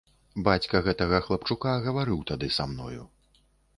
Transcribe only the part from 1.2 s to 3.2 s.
хлапчука гаварыў тады са мною.